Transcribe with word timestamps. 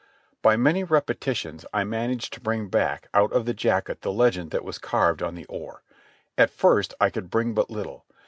By 0.41 0.57
many 0.57 0.83
repetitions, 0.83 1.63
I 1.75 1.83
managed 1.83 2.33
to 2.33 2.41
bring 2.41 2.69
back 2.69 3.07
out 3.13 3.31
of 3.33 3.45
the 3.45 3.53
jacket 3.53 4.01
the 4.01 4.11
legend 4.11 4.49
that 4.49 4.63
was 4.65 4.79
carved 4.79 5.21
on 5.21 5.35
the 5.35 5.45
oar. 5.45 5.83
At 6.39 6.49
first 6.49 6.95
I 6.99 7.11
could 7.11 7.29
bring 7.29 7.53
but 7.53 7.69
little. 7.69 8.07